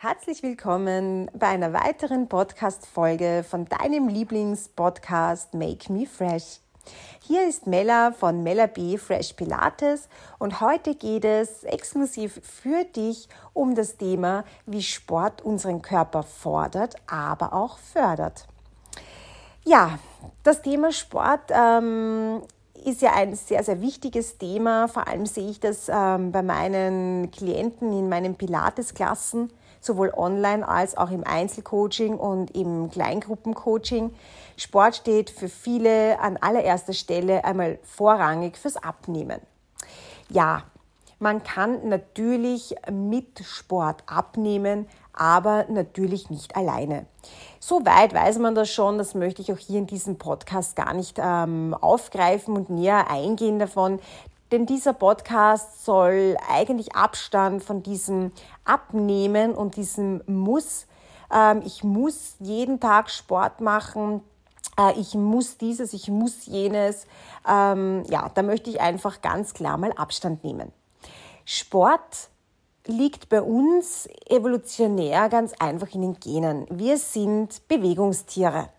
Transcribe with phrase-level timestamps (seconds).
[0.00, 6.60] Herzlich willkommen bei einer weiteren Podcast-Folge von deinem Lieblingspodcast Make Me Fresh.
[7.20, 10.08] Hier ist Mella von Mella B Fresh Pilates
[10.38, 16.94] und heute geht es exklusiv für dich um das Thema, wie Sport unseren Körper fordert,
[17.08, 18.46] aber auch fördert.
[19.64, 19.98] Ja,
[20.44, 22.42] das Thema Sport ähm,
[22.84, 24.86] ist ja ein sehr, sehr wichtiges Thema.
[24.86, 29.50] Vor allem sehe ich das ähm, bei meinen Klienten in meinen Pilates-Klassen
[29.80, 34.14] sowohl online als auch im Einzelcoaching und im Kleingruppencoaching.
[34.56, 39.40] Sport steht für viele an allererster Stelle einmal vorrangig fürs Abnehmen.
[40.30, 40.64] Ja,
[41.20, 47.06] man kann natürlich mit Sport abnehmen, aber natürlich nicht alleine.
[47.58, 50.94] So weit weiß man das schon, das möchte ich auch hier in diesem Podcast gar
[50.94, 53.98] nicht ähm, aufgreifen und näher eingehen davon.
[54.50, 58.32] Denn dieser Podcast soll eigentlich Abstand von diesem
[58.64, 60.86] Abnehmen und diesem Muss.
[61.32, 64.22] Ähm, ich muss jeden Tag Sport machen.
[64.78, 67.06] Äh, ich muss dieses, ich muss jenes.
[67.46, 70.72] Ähm, ja, da möchte ich einfach ganz klar mal Abstand nehmen.
[71.44, 72.30] Sport
[72.86, 76.66] liegt bei uns evolutionär ganz einfach in den Genen.
[76.70, 78.70] Wir sind Bewegungstiere.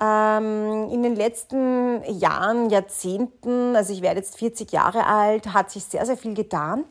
[0.00, 5.84] Ähm, in den letzten Jahren, Jahrzehnten, also ich werde jetzt 40 Jahre alt, hat sich
[5.84, 6.84] sehr, sehr viel getan.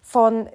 [0.00, 0.48] Von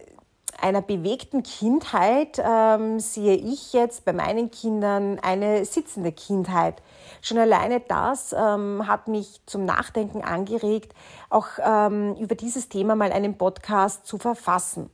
[0.59, 6.81] einer bewegten Kindheit ähm, sehe ich jetzt bei meinen Kindern eine sitzende Kindheit.
[7.21, 10.93] Schon alleine das ähm, hat mich zum Nachdenken angeregt,
[11.29, 14.89] auch ähm, über dieses Thema mal einen Podcast zu verfassen.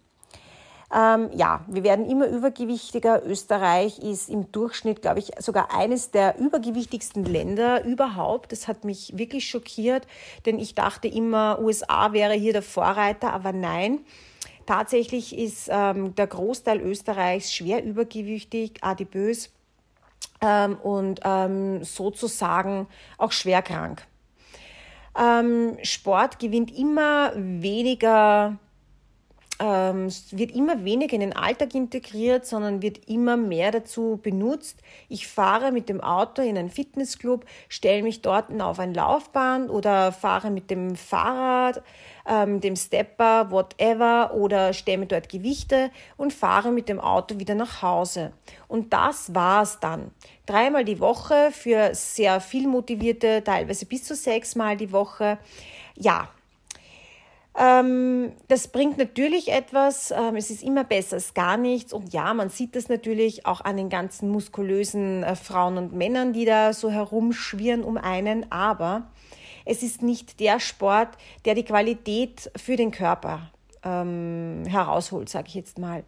[0.95, 3.25] Ähm, ja, wir werden immer übergewichtiger.
[3.25, 8.51] Österreich ist im Durchschnitt, glaube ich, sogar eines der übergewichtigsten Länder überhaupt.
[8.51, 10.05] Das hat mich wirklich schockiert,
[10.45, 14.01] denn ich dachte immer, USA wäre hier der Vorreiter, aber nein.
[14.67, 19.51] Tatsächlich ist ähm, der Großteil Österreichs schwer übergewichtig, adipös
[20.41, 24.05] ähm, und ähm, sozusagen auch schwer krank.
[25.19, 28.57] Ähm, Sport gewinnt immer weniger
[29.59, 34.79] ähm, wird immer weniger in den Alltag integriert, sondern wird immer mehr dazu benutzt.
[35.09, 40.11] Ich fahre mit dem Auto in einen Fitnessclub, stelle mich dort auf ein Laufband oder
[40.11, 41.83] fahre mit dem Fahrrad,
[42.27, 47.81] ähm, dem Stepper, whatever, oder stemme dort Gewichte und fahre mit dem Auto wieder nach
[47.81, 48.33] Hause.
[48.67, 50.11] Und das war's dann.
[50.45, 55.37] Dreimal die Woche für sehr viel motivierte, teilweise bis zu sechsmal die Woche.
[55.95, 56.29] Ja,
[57.55, 60.11] das bringt natürlich etwas.
[60.11, 61.93] Ähm, es ist immer besser als gar nichts.
[61.93, 66.33] Und ja, man sieht das natürlich auch an den ganzen muskulösen äh, Frauen und Männern,
[66.33, 68.51] die da so herumschwirren um einen.
[68.51, 69.11] Aber
[69.65, 71.09] es ist nicht der Sport,
[71.45, 73.52] der die Qualität für den Körper
[73.83, 76.03] ähm, herausholt, sage ich jetzt mal.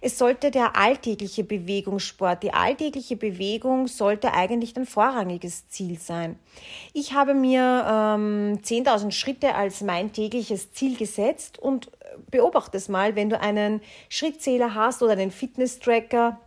[0.00, 6.38] Es sollte der alltägliche Bewegungssport, die alltägliche Bewegung sollte eigentlich ein vorrangiges Ziel sein.
[6.92, 11.90] Ich habe mir ähm, 10.000 Schritte als mein tägliches Ziel gesetzt und
[12.30, 16.38] beobachte es mal, wenn du einen Schrittzähler hast oder einen Fitness-Tracker,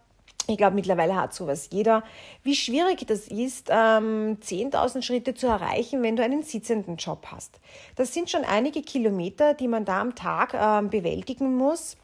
[0.48, 2.04] ich glaube, mittlerweile hat sowas jeder,
[2.44, 7.60] wie schwierig das ist, ähm, 10.000 Schritte zu erreichen, wenn du einen sitzenden Job hast.
[7.96, 11.98] Das sind schon einige Kilometer, die man da am Tag ähm, bewältigen muss.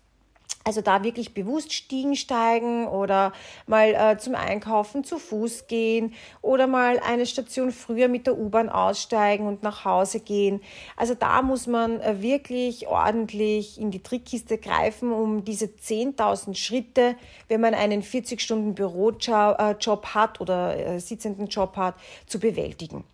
[0.68, 3.32] Also da wirklich bewusst Stiegen steigen oder
[3.68, 8.68] mal äh, zum Einkaufen zu Fuß gehen oder mal eine Station früher mit der U-Bahn
[8.68, 10.60] aussteigen und nach Hause gehen.
[10.98, 17.16] Also da muss man äh, wirklich ordentlich in die Trickkiste greifen, um diese 10.000 Schritte,
[17.48, 21.96] wenn man einen 40-Stunden-Bürojob äh, hat oder äh, sitzenden Job hat,
[22.26, 23.06] zu bewältigen.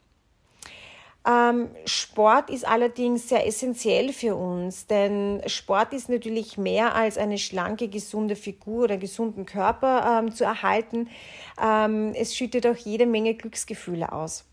[1.25, 7.37] Ähm, Sport ist allerdings sehr essentiell für uns, denn Sport ist natürlich mehr als eine
[7.37, 11.09] schlanke, gesunde Figur oder gesunden Körper ähm, zu erhalten.
[11.61, 14.45] Ähm, es schüttet auch jede Menge Glücksgefühle aus.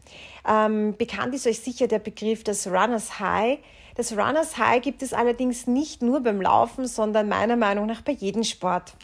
[0.49, 3.59] Ähm, bekannt ist euch sicher der Begriff des Runners High.
[3.97, 8.13] Das Runners High gibt es allerdings nicht nur beim Laufen, sondern meiner Meinung nach bei
[8.13, 8.95] jedem Sport.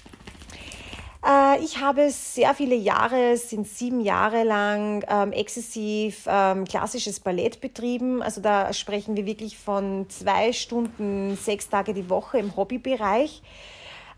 [1.26, 7.60] Äh, ich habe sehr viele Jahre, sind sieben Jahre lang ähm, exzessiv ähm, klassisches Ballett
[7.60, 8.22] betrieben.
[8.22, 13.42] Also da sprechen wir wirklich von zwei Stunden, sechs Tage die Woche im Hobbybereich.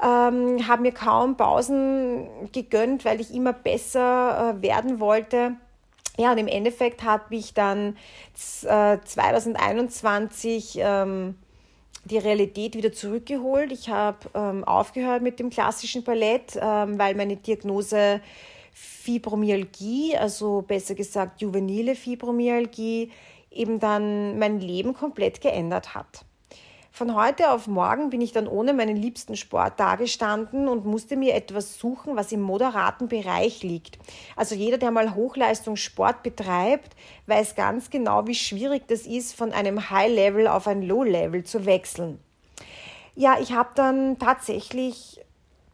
[0.00, 5.56] Ähm, habe mir kaum Pausen gegönnt, weil ich immer besser äh, werden wollte.
[6.19, 7.96] Ja, und im Endeffekt habe ich dann
[8.64, 11.37] äh, 2021 ähm,
[12.08, 13.72] die Realität wieder zurückgeholt.
[13.72, 18.20] Ich habe ähm, aufgehört mit dem klassischen Ballett, ähm, weil meine Diagnose
[18.72, 23.10] Fibromyalgie, also besser gesagt juvenile Fibromyalgie,
[23.50, 26.25] eben dann mein Leben komplett geändert hat.
[26.99, 31.37] Von heute auf morgen bin ich dann ohne meinen liebsten Sport dagestanden und musste mir
[31.37, 34.00] etwas suchen, was im moderaten Bereich liegt.
[34.35, 36.97] Also jeder, der mal Hochleistungssport betreibt,
[37.27, 42.19] weiß ganz genau, wie schwierig das ist, von einem High-Level auf ein Low-Level zu wechseln.
[43.15, 45.21] Ja, ich habe dann tatsächlich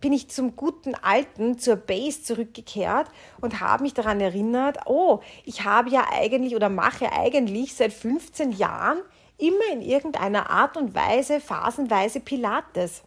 [0.02, 3.06] bin ich zum guten Alten, zur Base zurückgekehrt
[3.40, 8.52] und habe mich daran erinnert, oh, ich habe ja eigentlich oder mache eigentlich seit 15
[8.52, 8.98] Jahren
[9.38, 13.02] immer in irgendeiner Art und Weise phasenweise Pilates.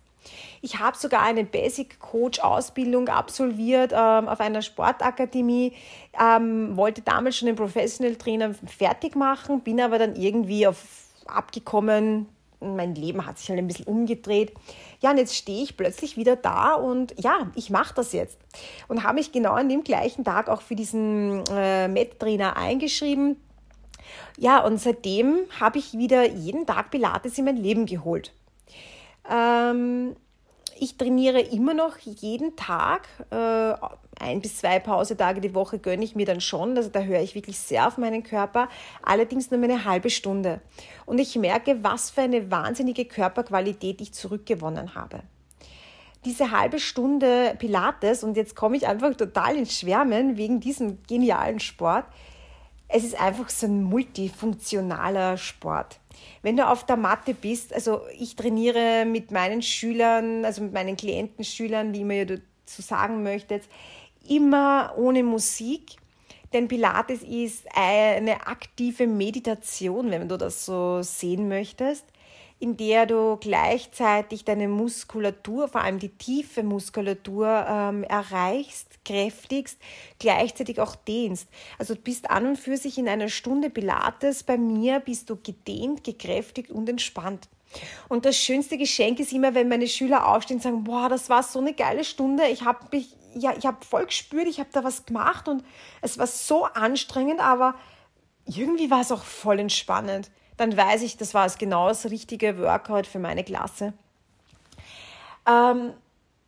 [0.62, 5.74] Ich habe sogar eine Basic Coach Ausbildung absolviert ähm, auf einer Sportakademie,
[6.20, 10.84] ähm, wollte damals schon den Professional Trainer fertig machen, bin aber dann irgendwie auf
[11.28, 12.28] abgekommen.
[12.60, 14.52] Mein Leben hat sich halt ein bisschen umgedreht.
[15.00, 18.40] Ja, und jetzt stehe ich plötzlich wieder da und ja, ich mache das jetzt.
[18.88, 23.38] Und habe mich genau an dem gleichen Tag auch für diesen äh, Met-Trainer eingeschrieben
[24.38, 28.34] ja, und seitdem habe ich wieder jeden Tag Pilates in mein Leben geholt.
[29.30, 30.16] Ähm,
[30.80, 33.08] ich trainiere immer noch jeden Tag.
[33.32, 33.74] Äh,
[34.20, 36.78] ein bis zwei Pausetage die Woche gönne ich mir dann schon.
[36.78, 38.70] Also da höre ich wirklich sehr auf meinen Körper.
[39.02, 40.62] Allerdings nur eine halbe Stunde.
[41.06, 45.22] Und ich merke, was für eine wahnsinnige Körperqualität ich zurückgewonnen habe.
[46.26, 51.60] Diese halbe Stunde Pilates, und jetzt komme ich einfach total ins Schwärmen wegen diesem genialen
[51.60, 52.06] Sport,
[52.90, 56.00] es ist einfach so ein multifunktionaler Sport.
[56.42, 60.96] Wenn du auf der Matte bist, also ich trainiere mit meinen Schülern, also mit meinen
[60.96, 63.64] Klientenschülern, wie immer ihr dazu sagen möchtet,
[64.28, 65.98] immer ohne Musik.
[66.54, 72.06] Denn Pilates ist eine aktive Meditation, wenn du das so sehen möchtest
[72.60, 79.80] in der du gleichzeitig deine Muskulatur, vor allem die tiefe Muskulatur, ähm, erreichst, kräftigst,
[80.18, 81.48] gleichzeitig auch dehnst.
[81.78, 84.44] Also du bist an und für sich in einer Stunde Pilates.
[84.44, 87.48] Bei mir bist du gedehnt, gekräftigt und entspannt.
[88.08, 91.44] Und das schönste Geschenk ist immer, wenn meine Schüler aufstehen und sagen, boah, das war
[91.44, 92.46] so eine geile Stunde.
[92.48, 95.64] Ich habe mich, ja, ich habe voll gespürt, ich habe da was gemacht und
[96.02, 97.76] es war so anstrengend, aber
[98.46, 102.58] irgendwie war es auch voll entspannend dann weiß ich, das war es genau das richtige
[102.58, 103.94] Workout für meine Klasse.
[105.48, 105.94] Ähm,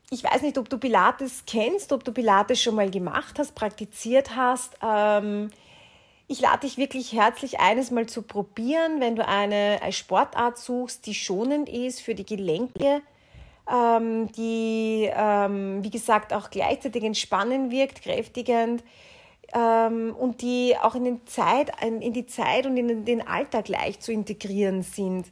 [0.10, 4.36] ich weiß nicht, ob du Pilates kennst, ob du Pilates schon mal gemacht hast, praktiziert
[4.36, 4.75] hast.
[4.83, 5.51] Ähm,
[6.29, 11.15] ich lade dich wirklich herzlich eines mal zu probieren, wenn du eine, Sportart suchst, die
[11.15, 13.01] schonend ist für die Gelenke,
[13.67, 18.83] ähm, die, ähm, wie gesagt, auch gleichzeitig entspannend wirkt, kräftigend
[19.53, 24.03] ähm, und die auch in, den Zeit, in die Zeit und in den Alltag leicht
[24.03, 25.27] zu integrieren sind.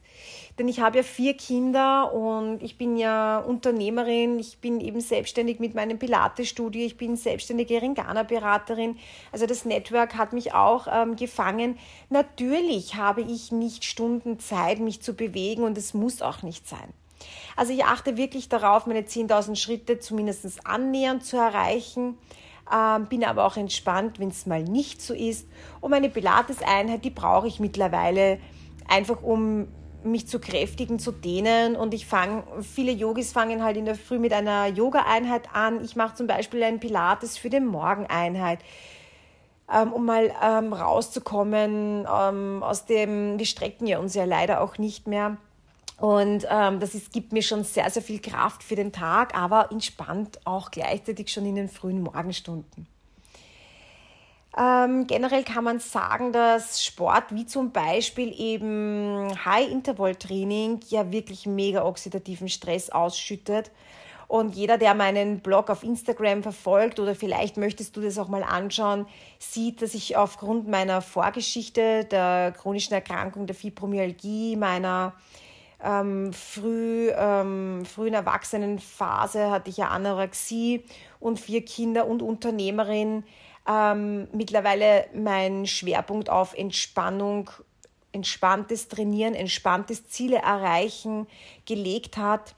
[0.58, 5.60] Denn ich habe ja vier Kinder und ich bin ja Unternehmerin, ich bin eben selbstständig
[5.60, 8.96] mit meinem Pilates-Studio, ich bin selbstständige Ringana-Beraterin.
[9.30, 11.78] Also das Network hat mich auch ähm, gefangen.
[12.10, 16.92] Natürlich habe ich nicht Stunden Zeit, mich zu bewegen und es muss auch nicht sein.
[17.56, 22.16] Also ich achte wirklich darauf, meine 10.000 Schritte zumindest annähernd zu erreichen
[22.74, 25.48] ähm, bin aber auch entspannt, wenn es mal nicht so ist.
[25.80, 28.38] Und meine Pilates-Einheit, die brauche ich mittlerweile
[28.88, 29.68] einfach, um
[30.02, 31.76] mich zu kräftigen, zu dehnen.
[31.76, 35.84] Und ich fange, viele Yogis fangen halt in der Früh mit einer Yoga-Einheit an.
[35.84, 38.60] Ich mache zum Beispiel ein Pilates für die Morgeneinheit.
[39.70, 44.78] Ähm, um mal ähm, rauszukommen ähm, aus dem, wir strecken ja uns ja leider auch
[44.78, 45.36] nicht mehr
[45.98, 49.72] und ähm, das ist, gibt mir schon sehr, sehr viel Kraft für den Tag, aber
[49.72, 52.86] entspannt auch gleichzeitig schon in den frühen Morgenstunden.
[54.56, 61.84] Ähm, generell kann man sagen, dass Sport wie zum Beispiel eben High-Interval-Training ja wirklich mega
[61.84, 63.70] oxidativen Stress ausschüttet.
[64.28, 68.42] Und jeder, der meinen Blog auf Instagram verfolgt oder vielleicht möchtest du das auch mal
[68.42, 69.06] anschauen,
[69.38, 75.14] sieht, dass ich aufgrund meiner Vorgeschichte der chronischen Erkrankung der Fibromyalgie, meiner
[75.82, 80.84] ähm, früh, ähm, frühen Erwachsenenphase hatte ich ja Anorexie
[81.20, 83.24] und vier Kinder und Unternehmerin.
[83.68, 87.50] Ähm, mittlerweile mein Schwerpunkt auf Entspannung,
[88.12, 91.26] entspanntes Trainieren, entspanntes Ziele erreichen
[91.66, 92.56] gelegt hat.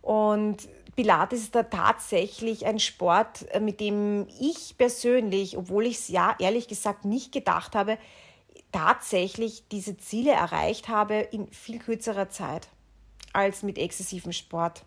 [0.00, 6.08] Und Pilates ist da tatsächlich ein Sport, äh, mit dem ich persönlich, obwohl ich es
[6.08, 7.98] ja ehrlich gesagt nicht gedacht habe,
[8.72, 12.68] tatsächlich diese Ziele erreicht habe in viel kürzerer Zeit
[13.32, 14.84] als mit exzessivem Sport.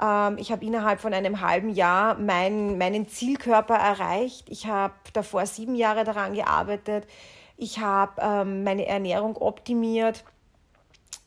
[0.00, 4.48] Ähm, ich habe innerhalb von einem halben Jahr mein, meinen Zielkörper erreicht.
[4.48, 7.06] Ich habe davor sieben Jahre daran gearbeitet.
[7.56, 10.24] Ich habe ähm, meine Ernährung optimiert.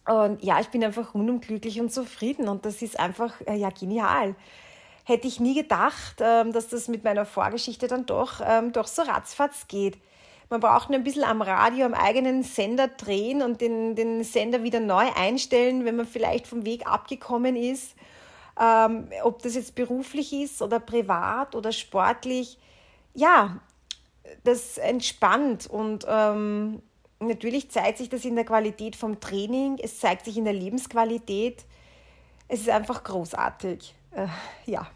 [0.06, 2.48] Und ja, ich bin einfach rundum glücklich und zufrieden.
[2.48, 4.36] Und das ist einfach äh, ja genial.
[5.06, 8.42] Hätte ich nie gedacht, ähm, dass das mit meiner Vorgeschichte dann doch,
[8.74, 9.98] doch so ratzfatz geht.
[10.50, 14.64] Man braucht nur ein bisschen am Radio, am eigenen Sender drehen und den, den Sender
[14.64, 17.96] wieder neu einstellen, wenn man vielleicht vom Weg abgekommen ist.
[18.60, 22.58] Ähm, ob das jetzt beruflich ist oder privat oder sportlich.
[23.14, 23.60] Ja,
[24.44, 26.82] das entspannt und ähm,
[27.20, 31.66] natürlich zeigt sich das in der Qualität vom Training, es zeigt sich in der Lebensqualität.
[32.48, 33.94] Es ist einfach großartig.
[34.12, 34.28] Äh,
[34.66, 34.88] ja.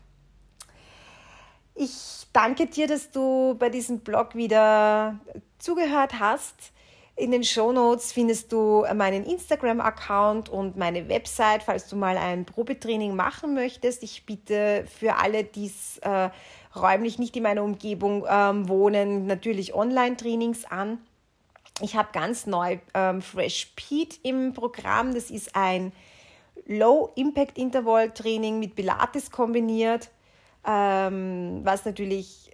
[1.74, 5.20] Ich danke dir, dass du bei diesem Blog wieder
[5.58, 6.72] zugehört hast.
[7.16, 12.46] In den Show Notes findest du meinen Instagram-Account und meine Website, falls du mal ein
[12.46, 14.02] Probetraining machen möchtest.
[14.02, 16.30] Ich biete für alle, die äh,
[16.76, 21.00] räumlich nicht in meiner Umgebung ähm, wohnen, natürlich Online-Trainings an.
[21.82, 25.14] Ich habe ganz neu ähm, Fresh Pete im Programm.
[25.14, 25.92] Das ist ein
[26.66, 30.10] Low-Impact-Interval-Training mit Pilates kombiniert,
[30.66, 32.52] ähm, was natürlich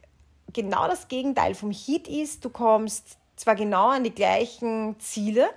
[0.54, 2.44] genau das Gegenteil vom Heat ist.
[2.46, 5.50] Du kommst zwar genau an die gleichen Ziele,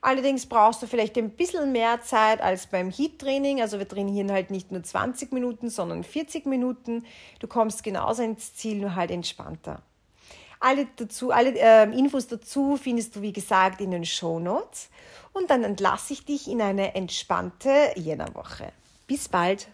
[0.00, 3.60] allerdings brauchst du vielleicht ein bisschen mehr Zeit als beim Heat-Training.
[3.60, 7.04] Also wir trainieren halt nicht nur 20 Minuten, sondern 40 Minuten.
[7.38, 9.82] Du kommst genauso ins Ziel, nur halt entspannter.
[10.58, 14.88] Alle, dazu, alle äh, Infos dazu findest du, wie gesagt, in den Show Notes.
[15.32, 18.72] Und dann entlasse ich dich in eine entspannte Jännerwoche.
[19.06, 19.68] Bis bald!